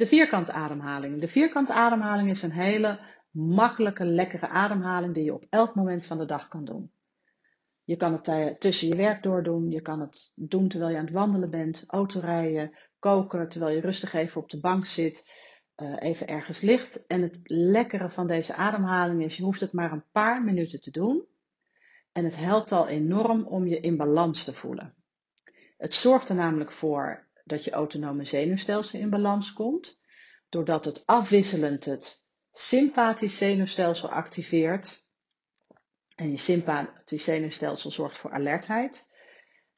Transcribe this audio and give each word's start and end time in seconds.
De 0.00 0.06
vierkante 0.06 0.52
ademhaling. 0.52 1.20
De 1.20 1.28
vierkante 1.28 1.72
ademhaling 1.72 2.30
is 2.30 2.42
een 2.42 2.52
hele 2.52 3.00
makkelijke, 3.30 4.04
lekkere 4.04 4.48
ademhaling 4.48 5.14
die 5.14 5.24
je 5.24 5.34
op 5.34 5.46
elk 5.50 5.74
moment 5.74 6.06
van 6.06 6.18
de 6.18 6.24
dag 6.24 6.48
kan 6.48 6.64
doen. 6.64 6.92
Je 7.84 7.96
kan 7.96 8.12
het 8.22 8.60
tussen 8.60 8.88
je 8.88 8.96
werk 8.96 9.22
door 9.22 9.42
doen. 9.42 9.70
Je 9.70 9.80
kan 9.80 10.00
het 10.00 10.32
doen 10.34 10.68
terwijl 10.68 10.90
je 10.90 10.98
aan 10.98 11.04
het 11.04 11.14
wandelen 11.14 11.50
bent, 11.50 11.84
autorijden, 11.86 12.76
koken, 12.98 13.48
terwijl 13.48 13.74
je 13.74 13.80
rustig 13.80 14.12
even 14.12 14.40
op 14.40 14.50
de 14.50 14.60
bank 14.60 14.86
zit, 14.86 15.30
uh, 15.76 15.96
even 15.98 16.26
ergens 16.26 16.60
ligt. 16.60 17.06
En 17.06 17.22
het 17.22 17.40
lekkere 17.44 18.10
van 18.10 18.26
deze 18.26 18.54
ademhaling 18.54 19.24
is, 19.24 19.36
je 19.36 19.42
hoeft 19.42 19.60
het 19.60 19.72
maar 19.72 19.92
een 19.92 20.10
paar 20.12 20.42
minuten 20.42 20.80
te 20.80 20.90
doen. 20.90 21.26
En 22.12 22.24
het 22.24 22.36
helpt 22.36 22.72
al 22.72 22.88
enorm 22.88 23.46
om 23.46 23.66
je 23.66 23.80
in 23.80 23.96
balans 23.96 24.44
te 24.44 24.52
voelen. 24.52 24.94
Het 25.76 25.94
zorgt 25.94 26.28
er 26.28 26.34
namelijk 26.34 26.72
voor 26.72 27.28
dat 27.50 27.64
je 27.64 27.70
autonome 27.70 28.24
zenuwstelsel 28.24 29.00
in 29.00 29.10
balans 29.10 29.52
komt, 29.52 30.00
doordat 30.48 30.84
het 30.84 31.06
afwisselend 31.06 31.84
het 31.84 32.24
sympathisch 32.52 33.38
zenuwstelsel 33.38 34.10
activeert. 34.10 35.08
En 36.14 36.30
je 36.30 36.36
sympathisch 36.36 37.24
zenuwstelsel 37.24 37.90
zorgt 37.90 38.16
voor 38.16 38.32
alertheid. 38.32 39.08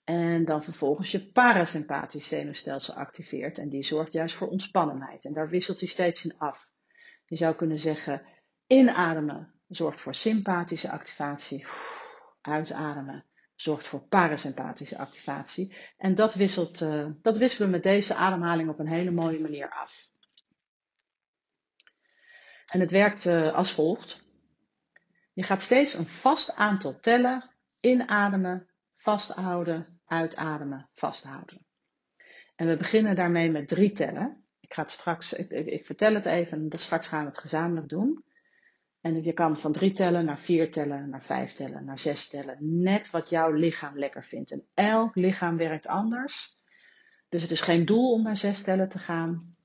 En 0.04 0.44
dan 0.44 0.62
vervolgens 0.62 1.10
je 1.10 1.30
parasympathisch 1.30 2.28
zenuwstelsel 2.28 2.94
activeert. 2.94 3.58
En 3.58 3.68
die 3.68 3.82
zorgt 3.82 4.12
juist 4.12 4.34
voor 4.34 4.48
ontspannenheid. 4.48 5.24
En 5.24 5.32
daar 5.32 5.48
wisselt 5.48 5.80
hij 5.80 5.88
steeds 5.88 6.24
in 6.24 6.38
af. 6.38 6.70
Je 7.26 7.36
zou 7.36 7.54
kunnen 7.54 7.78
zeggen: 7.78 8.26
inademen 8.66 9.60
zorgt 9.68 10.00
voor 10.00 10.14
sympathische 10.14 10.90
activatie. 10.90 11.66
Uitademen 12.40 13.26
zorgt 13.62 13.86
voor 13.86 14.00
parasympathische 14.00 14.98
activatie. 14.98 15.76
En 15.96 16.14
dat, 16.14 16.34
wisselt, 16.34 16.80
uh, 16.80 17.06
dat 17.22 17.38
wisselen 17.38 17.68
we 17.68 17.74
met 17.74 17.82
deze 17.82 18.14
ademhaling 18.14 18.68
op 18.68 18.78
een 18.78 18.88
hele 18.88 19.10
mooie 19.10 19.40
manier 19.40 19.70
af. 19.70 20.10
En 22.66 22.80
het 22.80 22.90
werkt 22.90 23.24
uh, 23.24 23.54
als 23.54 23.72
volgt. 23.72 24.22
Je 25.32 25.42
gaat 25.42 25.62
steeds 25.62 25.94
een 25.94 26.06
vast 26.06 26.54
aantal 26.54 27.00
tellen 27.00 27.50
inademen, 27.80 28.68
vasthouden, 28.94 30.00
uitademen, 30.06 30.88
vasthouden. 30.92 31.66
En 32.56 32.66
we 32.66 32.76
beginnen 32.76 33.16
daarmee 33.16 33.50
met 33.50 33.68
drie 33.68 33.92
tellen. 33.92 34.44
Ik 34.60 34.74
ga 34.74 34.82
het 34.82 34.90
straks, 34.90 35.32
ik, 35.32 35.50
ik, 35.50 35.86
vertel 35.86 36.14
het 36.14 36.26
even 36.26 36.68
en 36.70 36.78
straks 36.78 37.08
gaan 37.08 37.20
we 37.20 37.28
het 37.28 37.38
gezamenlijk 37.38 37.88
doen. 37.88 38.24
En 39.02 39.22
je 39.22 39.32
kan 39.32 39.58
van 39.58 39.72
drie 39.72 39.92
tellen 39.92 40.24
naar 40.24 40.38
vier 40.38 40.72
tellen, 40.72 41.08
naar 41.08 41.22
vijf 41.22 41.52
tellen, 41.52 41.84
naar 41.84 41.98
zes 41.98 42.28
tellen. 42.28 42.82
Net 42.82 43.10
wat 43.10 43.28
jouw 43.28 43.52
lichaam 43.52 43.98
lekker 43.98 44.24
vindt. 44.24 44.50
En 44.50 44.64
elk 44.74 45.14
lichaam 45.14 45.56
werkt 45.56 45.86
anders. 45.86 46.58
Dus 47.28 47.42
het 47.42 47.50
is 47.50 47.60
geen 47.60 47.84
doel 47.84 48.12
om 48.12 48.22
naar 48.22 48.36
zes 48.36 48.62
tellen 48.62 48.88
te 48.88 48.98
gaan. 48.98 49.56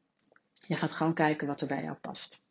Je 0.67 0.75
gaat 0.75 0.91
gewoon 0.91 1.13
kijken 1.13 1.47
wat 1.47 1.61
er 1.61 1.67
bij 1.67 1.83
jou 1.83 1.95
past. 1.95 2.45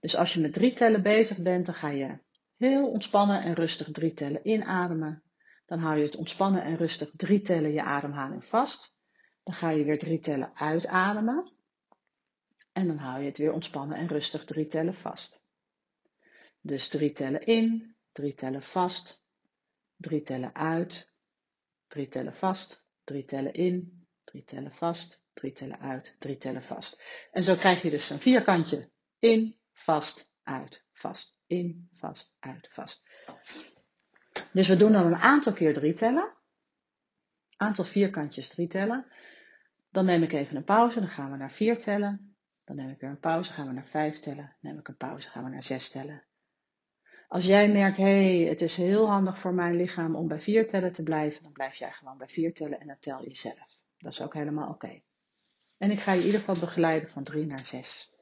Dus 0.00 0.16
als 0.16 0.34
je 0.34 0.40
met 0.40 0.52
drie 0.52 0.72
tellen 0.72 1.02
bezig 1.02 1.42
bent, 1.42 1.66
dan 1.66 1.74
ga 1.74 1.88
je 1.90 2.18
heel 2.56 2.90
ontspannen 2.90 3.42
en 3.42 3.54
rustig 3.54 3.90
drie 3.90 4.14
tellen 4.14 4.48
inademen. 4.48 5.22
Dan 5.66 5.78
hou 5.78 5.96
je 5.96 6.04
het 6.04 6.16
ontspannen 6.16 6.62
en 6.62 6.76
rustig 6.76 7.10
drie 7.16 7.40
tellen 7.40 7.72
je 7.72 7.82
ademhaling 7.82 8.44
vast. 8.44 8.94
Dan 9.42 9.54
ga 9.54 9.70
je 9.70 9.84
weer 9.84 9.98
drie 9.98 10.18
tellen 10.18 10.50
uitademen. 10.54 11.52
En 12.72 12.86
dan 12.86 12.96
hou 12.96 13.20
je 13.20 13.26
het 13.26 13.38
weer 13.38 13.52
ontspannen 13.52 13.96
en 13.96 14.06
rustig 14.06 14.44
drie 14.44 14.66
tellen 14.66 14.94
vast. 14.94 15.46
Dus 16.60 16.88
drie 16.88 17.12
tellen 17.12 17.46
in, 17.46 17.96
drie 18.12 18.34
tellen 18.34 18.62
vast, 18.62 19.24
drie 19.96 20.22
tellen 20.22 20.54
uit, 20.54 21.12
drie 21.86 22.08
tellen 22.08 22.34
vast, 22.34 22.88
drie 23.04 23.24
tellen 23.24 23.54
in, 23.54 24.06
drie 24.24 24.44
tellen 24.44 24.72
vast, 24.72 25.24
drie 25.32 25.52
tellen 25.52 25.80
uit, 25.80 26.16
drie 26.18 26.36
tellen 26.36 26.62
vast. 26.62 27.02
En 27.32 27.42
zo 27.42 27.54
krijg 27.54 27.82
je 27.82 27.90
dus 27.90 28.10
een 28.10 28.18
vierkantje 28.18 28.90
in, 29.18 29.58
vast, 29.72 30.32
uit, 30.42 30.84
vast, 30.92 31.38
in, 31.46 31.88
vast, 31.96 32.36
uit, 32.38 32.68
vast. 32.72 33.06
Dus 34.52 34.68
we 34.68 34.76
doen 34.76 34.92
dan 34.92 35.06
een 35.06 35.16
aantal 35.16 35.52
keer 35.52 35.72
drie 35.72 35.94
tellen. 35.94 36.36
Aantal 37.56 37.84
vierkantjes 37.84 38.48
drie 38.48 38.68
tellen. 38.68 39.06
Dan 39.90 40.04
neem 40.04 40.22
ik 40.22 40.32
even 40.32 40.56
een 40.56 40.64
pauze, 40.64 41.00
dan 41.00 41.08
gaan 41.08 41.30
we 41.30 41.36
naar 41.36 41.52
vier 41.52 41.78
tellen. 41.78 42.36
Dan 42.64 42.76
neem 42.76 42.90
ik 42.90 43.00
weer 43.00 43.10
een 43.10 43.20
pauze, 43.20 43.52
gaan 43.52 43.66
we 43.66 43.72
naar 43.72 43.86
vijf 43.86 44.18
tellen. 44.18 44.56
Dan 44.60 44.70
neem 44.70 44.78
ik 44.78 44.88
een 44.88 44.96
pauze, 44.96 45.28
gaan 45.28 45.44
we 45.44 45.50
naar 45.50 45.62
zes 45.62 45.90
tellen. 45.90 46.27
Als 47.28 47.46
jij 47.46 47.72
merkt, 47.72 47.96
hé, 47.96 48.38
hey, 48.38 48.48
het 48.48 48.60
is 48.60 48.76
heel 48.76 49.08
handig 49.08 49.38
voor 49.38 49.54
mijn 49.54 49.76
lichaam 49.76 50.14
om 50.14 50.28
bij 50.28 50.40
vier 50.40 50.68
tellen 50.68 50.92
te 50.92 51.02
blijven, 51.02 51.42
dan 51.42 51.52
blijf 51.52 51.74
jij 51.74 51.92
gewoon 51.92 52.18
bij 52.18 52.28
vier 52.28 52.54
tellen 52.54 52.80
en 52.80 52.86
dan 52.86 52.96
tel 53.00 53.24
je 53.24 53.34
zelf. 53.34 53.82
Dat 53.98 54.12
is 54.12 54.22
ook 54.22 54.34
helemaal 54.34 54.68
oké. 54.68 55.00
En 55.78 55.90
ik 55.90 56.00
ga 56.00 56.12
je 56.12 56.18
in 56.18 56.24
ieder 56.24 56.40
geval 56.40 56.58
begeleiden 56.58 57.08
van 57.08 57.24
drie 57.24 57.46
naar 57.46 57.64
zes. 57.64 58.16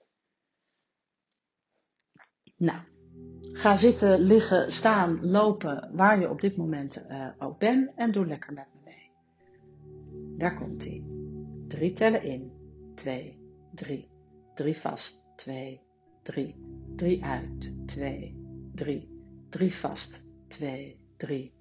Nou, 2.57 2.81
ga 3.53 3.77
zitten, 3.77 4.21
liggen, 4.21 4.73
staan, 4.73 5.27
lopen, 5.27 5.91
waar 5.93 6.21
je 6.21 6.31
op 6.31 6.41
dit 6.41 6.57
moment 6.57 7.07
uh, 7.09 7.29
ook 7.39 7.59
bent 7.59 7.93
en 7.95 8.13
doe 8.13 8.27
lekker 8.27 8.53
met 8.53 8.67
me 8.75 8.81
mee. 8.85 9.11
Daar 10.39 10.57
komt 10.59 10.85
hij. 10.85 11.05
Drie 11.69 11.93
tellen 11.93 12.23
in. 12.23 12.53
Twee, 12.95 13.39
drie. 13.75 14.09
Drie 14.55 14.77
vast. 14.77 15.27
Twee, 15.37 15.81
drie. 16.23 16.55
Drie 16.97 17.25
uit. 17.25 17.75
Twee, 17.87 18.46
drie. 18.77 19.09
Drie 19.51 19.75
vast. 19.75 20.25
Twee, 20.49 20.97
drie. 21.17 21.53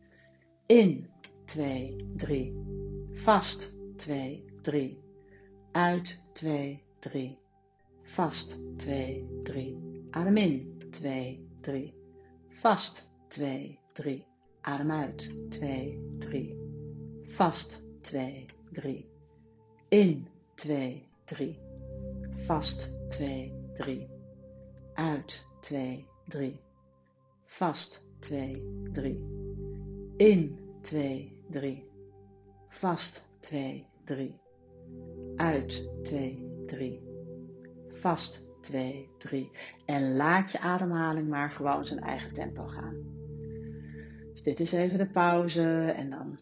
In. 0.68 1.08
Twee, 1.46 1.96
drie. 2.16 2.54
Vast. 3.26 3.74
Twee, 3.98 4.44
drie. 4.62 5.00
Uit. 5.72 6.24
Twee, 6.34 6.84
drie. 7.00 7.38
Vast. 8.04 8.58
Twee, 8.78 9.26
drie. 9.44 9.78
Adem 10.12 10.38
in. 10.38 10.76
2, 10.96 11.40
3. 11.62 11.94
Vast, 12.62 13.10
2, 13.28 13.80
3. 13.94 14.26
Adem 14.62 14.92
uit, 14.92 15.30
2, 15.50 16.00
3. 16.20 16.56
Vast, 17.24 17.82
2, 18.02 18.46
3. 18.72 19.06
In, 19.90 20.28
2, 20.56 21.08
3. 21.26 21.60
Vast, 22.46 22.96
2, 23.10 23.54
3. 23.74 24.08
Uit, 24.94 25.46
2, 25.62 26.08
3. 26.28 26.60
Vast, 27.58 28.08
2, 28.20 28.64
3. 28.94 29.24
In, 30.18 30.60
2, 30.82 31.44
3. 31.50 31.90
Vast, 32.70 33.30
2, 33.40 33.86
3. 34.06 34.40
Uit, 35.36 35.90
2, 36.04 36.64
3. 36.66 37.02
Vast, 37.88 38.50
2, 38.62 39.10
3. 39.18 39.52
En 39.86 40.16
laat 40.16 40.52
je 40.52 40.60
ademhaling 40.60 41.30
maar 41.30 41.52
gewoon 41.52 41.86
zijn 41.86 42.00
eigen 42.00 42.34
tempo 42.34 42.68
gaan. 42.68 42.96
Dus 44.32 44.44
dit 44.44 44.60
is 44.60 44.72
even 44.72 44.98
de 44.98 45.10
pauze 45.10 45.94
en 45.96 46.10
dan 46.10 46.38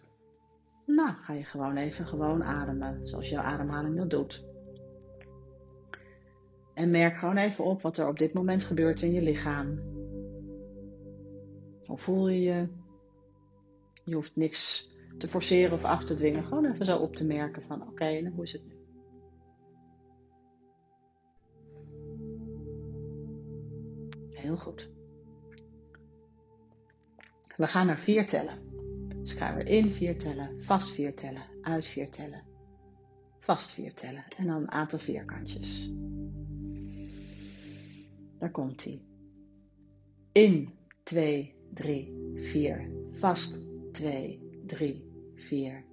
nou, 0.86 1.14
ga 1.22 1.34
je 1.34 1.44
gewoon 1.44 1.78
even 1.78 2.08
gewoon 2.08 2.44
ademen 2.44 3.08
zoals 3.08 3.30
jouw 3.30 3.44
ademhaling 3.44 3.98
dat 3.98 4.10
doet. 4.10 4.46
En 6.74 6.92
merk 6.92 7.18
gewoon 7.18 7.38
even 7.38 7.64
op 7.64 7.82
wat 7.82 7.98
er 7.98 8.08
op 8.08 8.18
dit 8.20 8.34
moment 8.34 8.64
gebeurt 8.64 9.02
in 9.02 9.14
je 9.14 9.22
lichaam. 9.22 9.93
Hoe 11.88 11.98
voel 11.98 12.30
je 12.30 12.42
je? 12.42 12.68
Je 14.04 14.16
hoeft 14.16 14.36
niks 14.36 14.92
te 15.18 15.28
forceren 15.28 15.74
of 15.74 15.84
af 15.84 16.04
te 16.04 16.16
dwingen. 16.16 16.44
Gewoon 16.44 16.66
even 16.66 16.86
zo 16.86 16.98
op 16.98 17.16
te 17.16 17.26
merken 17.26 17.64
van 17.64 17.82
oké, 17.82 17.92
okay, 17.92 18.32
hoe 18.36 18.44
is 18.44 18.52
het 18.52 18.66
nu? 18.66 18.76
Heel 24.30 24.58
goed. 24.58 24.92
We 27.58 27.68
gaan 27.68 27.86
naar 27.86 28.00
vier 28.00 28.28
tellen. 28.28 28.72
Dus 29.22 29.34
gaan 29.34 29.56
we 29.56 29.64
in 29.64 29.94
vier 29.94 30.18
tellen, 30.18 30.62
vast 30.62 30.92
vier 30.92 31.16
tellen, 31.16 31.44
uit 31.62 31.86
vier 31.86 32.10
tellen, 32.10 32.44
vast 33.40 33.72
vier 33.72 33.94
tellen. 33.94 34.26
En 34.38 34.48
dan 34.48 34.56
een 34.56 34.72
aantal 34.72 35.00
vierkantjes. 35.00 35.92
Daar 38.40 38.52
komt 38.52 38.84
hij. 38.84 39.02
In 40.32 40.70
2, 41.04 41.56
3, 41.74 42.14
4. 42.36 42.90
Vast 43.12 43.68
2, 43.92 44.40
3, 44.66 45.04
4. 45.36 45.84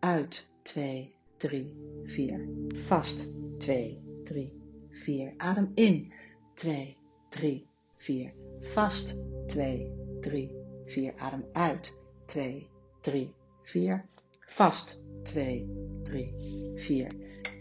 Uit 0.00 0.48
2, 0.62 1.12
3, 1.36 1.74
4. 2.04 2.48
Vast 2.86 3.30
2, 3.58 4.02
3, 4.24 4.52
4. 4.90 5.34
Adem 5.38 5.72
in 5.74 6.12
2, 6.54 6.96
3, 7.30 7.66
4. 7.96 8.32
Vast 8.60 9.14
2, 9.48 9.90
3, 10.20 10.50
4. 10.86 11.14
Adem 11.16 11.44
uit 11.52 11.92
2, 12.26 12.68
3, 13.00 13.34
4. 13.62 14.04
Vast 14.46 14.98
2, 15.22 15.66
3, 16.04 16.32
4. 16.76 17.10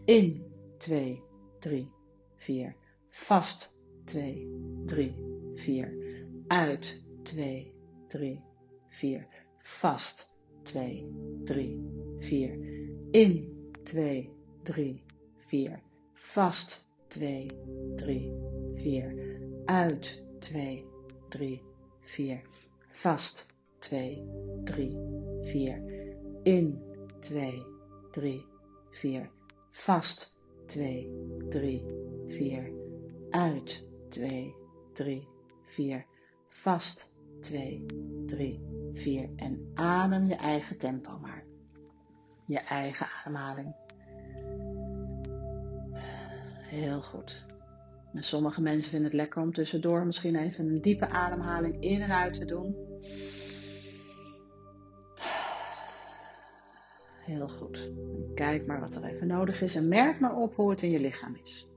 In 0.06 0.44
2, 0.78 1.22
3, 1.60 1.92
4. 2.38 2.76
Vast 3.10 3.76
2, 4.06 4.48
3, 4.86 5.16
4. 5.56 5.94
Uit 6.48 7.05
2, 7.26 7.72
3, 8.10 8.42
4. 8.90 9.28
Vast 9.82 10.36
2, 10.66 11.06
3, 11.46 11.80
4. 12.22 12.58
In 13.14 13.50
2, 13.86 14.30
3, 14.64 15.04
4. 15.48 15.82
Vast. 16.34 16.86
2, 17.10 17.48
3, 17.98 18.34
4. 18.76 19.14
Uit. 19.66 20.24
2, 20.40 20.86
3, 21.30 21.62
4. 22.06 22.42
Vast. 22.92 23.46
2, 23.80 24.24
3, 24.66 24.98
4. 25.44 25.84
In. 26.44 26.82
2, 27.22 27.64
3, 28.12 28.46
4. 28.92 29.30
Vast. 29.72 30.38
2, 30.66 31.10
3, 31.50 31.84
4. 32.28 32.72
Uit. 33.32 33.84
2, 34.10 34.54
3, 34.94 35.28
4. 35.68 36.06
Vast. 36.50 37.14
2, 37.46 37.86
3, 38.26 38.60
4. 38.94 39.30
En 39.36 39.72
adem 39.74 40.26
je 40.26 40.36
eigen 40.36 40.78
tempo 40.78 41.20
maar. 41.22 41.44
Je 42.46 42.60
eigen 42.60 43.08
ademhaling. 43.20 43.76
Heel 46.62 47.02
goed. 47.02 47.46
En 48.14 48.24
sommige 48.24 48.62
mensen 48.62 48.92
vinden 48.92 49.10
het 49.10 49.20
lekker 49.20 49.42
om 49.42 49.54
tussendoor 49.54 50.06
misschien 50.06 50.36
even 50.36 50.68
een 50.68 50.82
diepe 50.82 51.10
ademhaling 51.10 51.82
in 51.82 52.02
en 52.02 52.12
uit 52.12 52.34
te 52.34 52.46
doen. 52.46 52.76
Heel 57.26 57.48
goed. 57.48 57.92
kijk 58.36 58.66
maar 58.66 58.80
wat 58.80 58.96
er 58.96 59.04
even 59.04 59.28
nodig 59.28 59.62
is 59.62 59.76
en 59.76 59.88
merk 59.88 60.20
maar 60.20 60.36
op 60.36 60.56
hoe 60.56 60.70
het 60.70 60.82
in 60.82 60.92
je 60.92 61.00
lichaam 61.00 61.38
is. 61.44 61.75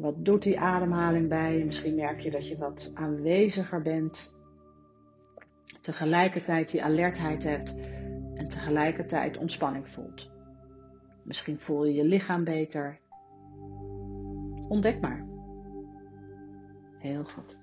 Wat 0.00 0.24
doet 0.24 0.42
die 0.42 0.60
ademhaling 0.60 1.28
bij 1.28 1.58
je? 1.58 1.64
Misschien 1.64 1.94
merk 1.94 2.20
je 2.20 2.30
dat 2.30 2.48
je 2.48 2.58
wat 2.58 2.90
aanweziger 2.94 3.82
bent. 3.82 4.36
Tegelijkertijd 5.80 6.70
die 6.70 6.84
alertheid 6.84 7.44
hebt 7.44 7.76
en 8.34 8.48
tegelijkertijd 8.48 9.38
ontspanning 9.38 9.88
voelt. 9.88 10.30
Misschien 11.22 11.60
voel 11.60 11.84
je 11.84 11.94
je 11.94 12.04
lichaam 12.04 12.44
beter. 12.44 12.98
Ontdek 14.68 15.00
maar. 15.00 15.26
Heel 16.98 17.24
goed. 17.24 17.58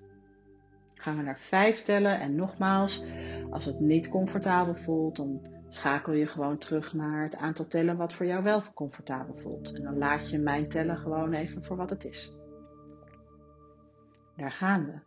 Gaan 0.96 1.18
we 1.18 1.24
naar 1.24 1.40
vijf 1.40 1.82
tellen 1.82 2.20
en 2.20 2.36
nogmaals, 2.36 3.04
als 3.50 3.66
het 3.66 3.80
niet 3.80 4.10
comfortabel 4.10 4.76
voelt, 4.76 5.16
dan 5.16 5.42
schakel 5.76 6.14
je 6.14 6.28
gewoon 6.28 6.58
terug 6.58 6.94
naar 6.94 7.24
het 7.24 7.36
aantal 7.36 7.68
tellen 7.68 7.98
wat 7.98 8.14
voor 8.14 8.26
jou 8.26 8.44
wel 8.44 8.64
comfortabel 8.74 9.36
voelt. 9.36 9.74
En 9.74 9.84
dan 9.84 9.98
laat 9.98 10.30
je 10.30 10.38
mijn 10.38 10.70
tellen 10.70 10.98
gewoon 10.98 11.34
even 11.34 11.64
voor 11.64 11.78
wat 11.78 11.90
het 11.90 12.06
is. 12.06 12.36
Daar 14.36 14.52
gaan 14.52 14.86
we. 14.86 15.00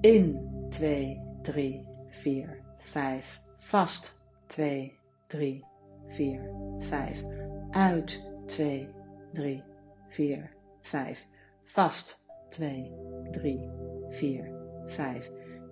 In 0.00 0.50
2, 0.70 1.20
3, 1.42 1.86
4, 2.08 2.60
5. 2.78 3.40
Vast 3.58 4.22
2, 4.46 4.98
3, 5.26 5.64
4, 6.06 6.50
5. 6.78 7.24
Uit 7.70 8.22
2, 8.46 8.88
3, 9.32 9.64
4, 10.08 10.50
5. 10.80 11.26
Vast 11.64 12.24
2, 12.50 12.92
3, 13.30 13.70
4, 14.08 14.52
5. 14.86 15.30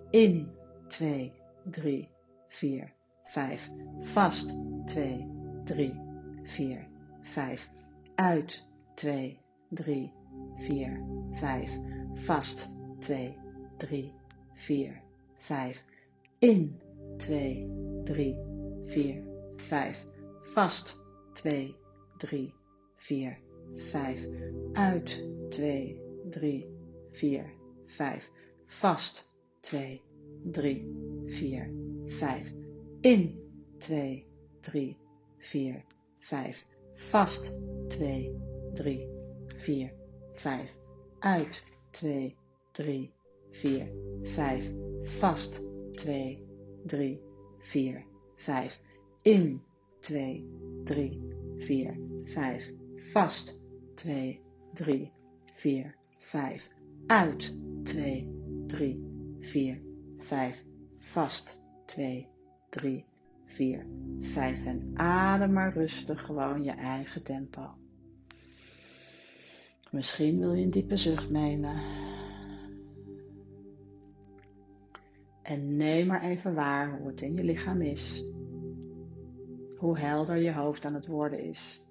In 0.09 0.51
2, 0.87 1.33
3, 1.63 2.09
4, 2.47 2.93
5. 3.33 3.69
Vast. 4.13 4.57
2, 4.87 5.27
3, 5.65 5.93
4, 6.43 6.87
5. 7.23 7.69
Uit. 8.15 8.63
2, 8.95 9.39
3, 9.73 10.11
4, 10.67 11.03
5. 11.39 11.69
Vast. 12.25 12.67
2, 12.99 13.37
3, 13.77 14.13
4, 14.55 15.01
5. 15.37 15.77
In. 16.39 16.79
2, 17.17 17.67
3, 18.05 18.35
4, 18.87 19.23
5. 19.57 19.95
Vast. 20.53 20.95
2, 21.33 21.75
3, 22.17 22.53
4, 22.97 23.37
5. 23.91 24.19
Uit. 24.73 25.23
2, 25.49 25.97
3, 26.29 26.65
4, 27.11 27.53
5. 27.85 28.29
Vast. 28.67 29.31
2, 29.61 30.01
3, 30.51 30.85
4, 31.27 31.69
5. 32.19 32.60
In 33.03 33.35
2, 33.79 34.25
3, 34.61 34.95
4, 35.39 35.83
5. 36.19 36.65
Vast 37.09 37.51
2, 37.89 38.31
3, 38.75 39.07
4, 39.57 39.91
5. 40.35 40.69
Uit 41.19 41.63
2, 41.93 42.35
3, 42.73 43.11
4, 43.51 43.87
5. 44.23 44.71
Vast 45.19 45.61
2, 45.95 46.45
3, 46.85 47.19
4, 47.61 48.05
5. 48.35 48.79
In 49.23 49.61
2, 50.01 50.45
3, 50.85 51.21
4, 51.57 51.97
5. 52.25 52.63
Vast 53.13 53.57
2, 53.95 54.39
3, 54.75 55.11
4, 55.55 55.95
5. 56.19 56.69
Uit 57.07 57.53
2, 57.83 58.27
3, 58.67 58.99
4, 59.39 59.81
5. 60.19 60.63
Vast 60.99 61.61
2, 61.87 62.27
3, 62.71 63.05
4, 63.45 63.85
5. 64.21 64.65
En 64.65 64.91
adem 64.93 65.53
maar 65.53 65.73
rustig 65.73 66.25
gewoon 66.25 66.63
je 66.63 66.71
eigen 66.71 67.23
tempo. 67.23 67.69
Misschien 69.89 70.39
wil 70.39 70.53
je 70.53 70.63
een 70.63 70.71
diepe 70.71 70.97
zucht 70.97 71.29
nemen. 71.29 71.81
En 75.41 75.77
neem 75.77 76.07
maar 76.07 76.21
even 76.21 76.53
waar 76.53 76.97
hoe 76.97 77.07
het 77.07 77.21
in 77.21 77.33
je 77.33 77.43
lichaam 77.43 77.81
is. 77.81 78.23
Hoe 79.77 79.99
helder 79.99 80.37
je 80.37 80.53
hoofd 80.53 80.85
aan 80.85 80.93
het 80.93 81.07
worden 81.07 81.39
is. 81.43 81.85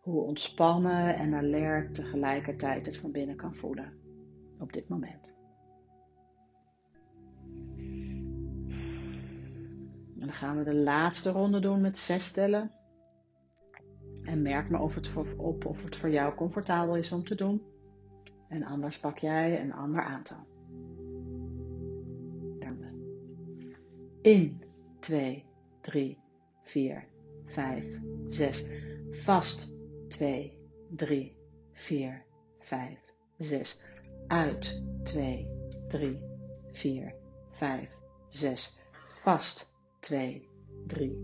Hoe 0.00 0.22
ontspannen 0.22 1.16
en 1.16 1.34
alert 1.34 1.94
tegelijkertijd 1.94 2.86
het 2.86 2.96
van 2.96 3.10
binnen 3.10 3.36
kan 3.36 3.54
voelen 3.54 3.92
op 4.58 4.72
dit 4.72 4.88
moment. 4.88 5.43
En 10.24 10.30
dan 10.30 10.38
gaan 10.38 10.58
we 10.58 10.64
de 10.64 10.74
laatste 10.74 11.30
ronde 11.30 11.60
doen 11.60 11.80
met 11.80 11.98
zes 11.98 12.30
tellen. 12.30 12.70
En 14.22 14.42
merk 14.42 14.70
maar 14.70 14.80
of 14.80 14.94
het 14.94 15.08
voor, 15.08 15.26
op 15.36 15.64
of 15.64 15.82
het 15.82 15.96
voor 15.96 16.10
jou 16.10 16.34
comfortabel 16.34 16.96
is 16.96 17.12
om 17.12 17.24
te 17.24 17.34
doen. 17.34 17.62
En 18.48 18.62
anders 18.62 18.98
pak 18.98 19.18
jij 19.18 19.60
een 19.60 19.72
ander 19.72 20.02
aantal. 20.02 20.46
In 24.22 24.62
2, 25.00 25.44
3, 25.80 26.18
4, 26.62 27.04
5, 27.44 27.84
6. 28.26 28.64
Vast 29.10 29.74
2, 30.08 30.58
3, 30.90 31.36
4, 31.72 32.24
5, 32.58 32.98
6. 33.36 33.84
Uit 34.26 34.82
2, 35.02 35.48
3, 35.88 36.18
4, 36.72 37.14
5, 37.50 37.88
6. 38.28 38.78
Vast 39.08 39.73
2, 40.04 40.42
3, 40.88 41.16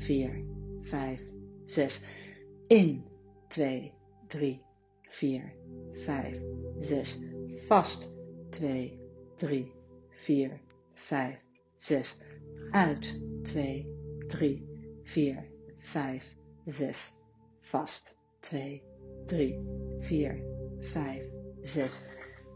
4, 0.00 0.44
5, 0.90 1.20
6 1.66 2.04
in 2.70 3.04
2, 3.50 3.92
3, 4.28 4.60
4, 5.10 5.52
5, 6.04 6.40
6. 6.80 7.18
Vast 7.68 8.08
2, 8.50 8.98
3, 9.38 9.72
4, 10.26 10.60
5, 10.94 11.38
6. 11.78 12.20
Uit 12.72 13.20
2, 13.44 13.86
3, 14.28 14.62
4, 15.04 15.44
5, 15.78 16.24
6. 16.66 17.12
Vast 17.60 18.16
2, 18.40 18.82
3, 19.26 19.58
4, 20.00 20.42
5, 20.92 21.22
6. 21.62 22.02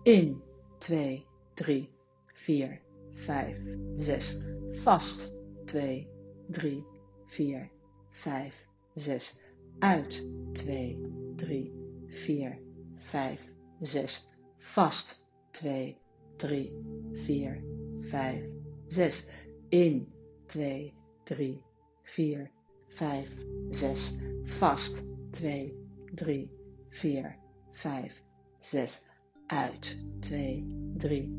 In 0.04 0.42
2, 0.80 1.25
3, 1.54 1.88
4, 2.35 2.80
5, 3.26 3.56
6. 3.97 4.37
Vast 4.82 5.38
2, 5.68 6.08
3, 6.50 6.84
4, 7.26 7.70
5, 8.10 8.54
6 8.94 9.46
uit 9.78 10.26
2, 10.52 10.98
3, 11.37 11.72
4, 12.08 12.58
5, 12.96 13.40
6. 13.80 14.28
Vast 14.58 15.26
2, 15.52 15.96
3, 16.37 16.72
4, 17.12 17.62
5, 18.00 18.42
6. 18.87 19.28
In 19.68 20.06
2, 20.46 20.94
3, 21.25 21.62
4, 22.02 22.50
5, 22.88 23.28
6. 23.70 24.18
Vast 24.58 25.04
2, 25.30 25.72
3, 26.14 26.50
4, 26.90 27.37
5, 27.70 28.12
6. 28.58 29.04
Uit 29.46 29.96
2, 30.20 30.66
3, 30.96 31.30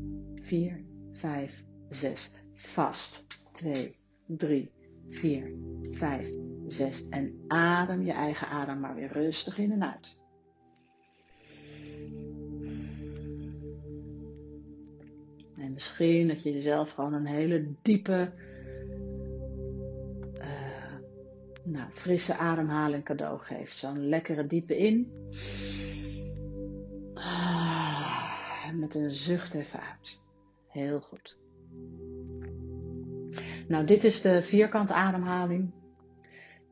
4, 0.42 0.84
5, 1.12 1.64
6. 1.88 2.30
Vast 2.54 3.26
2, 3.52 3.99
3, 4.36 4.70
4, 5.08 5.52
5, 5.90 6.28
6. 6.66 7.08
En 7.08 7.44
adem 7.48 8.02
je 8.02 8.12
eigen 8.12 8.48
adem 8.48 8.80
maar 8.80 8.94
weer 8.94 9.12
rustig 9.12 9.58
in 9.58 9.72
en 9.72 9.84
uit. 9.84 10.18
En 15.56 15.72
misschien 15.72 16.28
dat 16.28 16.42
je 16.42 16.52
jezelf 16.52 16.90
gewoon 16.90 17.12
een 17.12 17.26
hele 17.26 17.74
diepe, 17.82 18.32
uh, 20.34 20.94
nou, 21.64 21.90
frisse 21.90 22.36
ademhaling 22.36 23.04
cadeau 23.04 23.38
geeft. 23.38 23.76
Zo'n 23.76 24.08
lekkere 24.08 24.46
diepe 24.46 24.76
in. 24.76 25.12
Ah, 27.14 28.70
met 28.74 28.94
een 28.94 29.10
zucht 29.10 29.54
even 29.54 29.80
uit. 29.80 30.20
Heel 30.66 31.00
goed. 31.00 31.38
Nou, 33.70 33.84
dit 33.84 34.04
is 34.04 34.20
de 34.20 34.42
vierkante 34.42 34.92
ademhaling. 34.92 35.70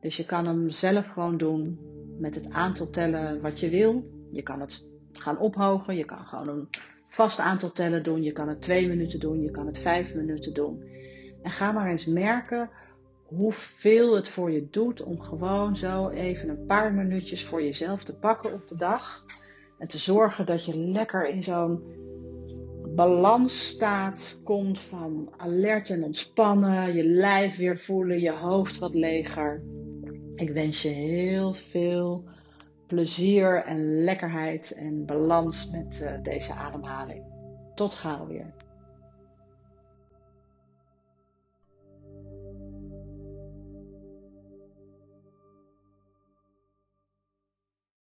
Dus 0.01 0.17
je 0.17 0.25
kan 0.25 0.45
hem 0.45 0.69
zelf 0.69 1.07
gewoon 1.07 1.37
doen 1.37 1.79
met 2.19 2.35
het 2.35 2.49
aantal 2.49 2.89
tellen 2.89 3.41
wat 3.41 3.59
je 3.59 3.69
wil. 3.69 4.03
Je 4.31 4.41
kan 4.41 4.59
het 4.59 4.93
gaan 5.11 5.37
ophogen. 5.37 5.95
Je 5.95 6.05
kan 6.05 6.25
gewoon 6.25 6.47
een 6.47 6.67
vast 7.07 7.39
aantal 7.39 7.71
tellen 7.71 8.03
doen. 8.03 8.23
Je 8.23 8.31
kan 8.31 8.47
het 8.47 8.61
twee 8.61 8.87
minuten 8.87 9.19
doen. 9.19 9.41
Je 9.41 9.51
kan 9.51 9.65
het 9.65 9.79
vijf 9.79 10.15
minuten 10.15 10.53
doen. 10.53 10.83
En 11.43 11.51
ga 11.51 11.71
maar 11.71 11.89
eens 11.89 12.05
merken 12.05 12.69
hoeveel 13.23 14.15
het 14.15 14.27
voor 14.27 14.51
je 14.51 14.67
doet 14.71 15.01
om 15.01 15.21
gewoon 15.21 15.75
zo 15.75 16.09
even 16.09 16.49
een 16.49 16.65
paar 16.65 16.93
minuutjes 16.93 17.45
voor 17.45 17.63
jezelf 17.63 18.03
te 18.03 18.15
pakken 18.15 18.53
op 18.53 18.67
de 18.67 18.75
dag. 18.75 19.25
En 19.77 19.87
te 19.87 19.97
zorgen 19.97 20.45
dat 20.45 20.65
je 20.65 20.77
lekker 20.77 21.27
in 21.27 21.43
zo'n 21.43 21.83
balansstaat 22.99 24.41
komt 24.43 24.79
van 24.79 25.29
alert 25.37 25.89
en 25.89 26.03
ontspannen. 26.03 26.93
Je 26.95 27.03
lijf 27.03 27.57
weer 27.57 27.77
voelen, 27.77 28.19
je 28.19 28.31
hoofd 28.31 28.77
wat 28.77 28.93
leger. 28.93 29.63
Ik 30.35 30.49
wens 30.49 30.81
je 30.81 30.89
heel 30.89 31.53
veel 31.53 32.23
plezier 32.87 33.63
en 33.63 34.03
lekkerheid 34.03 34.71
en 34.71 35.05
balans 35.05 35.69
met 35.71 35.99
uh, 36.03 36.23
deze 36.23 36.53
ademhaling. 36.53 37.23
Tot 37.75 37.93
gauw 37.93 38.27
weer. 38.27 38.53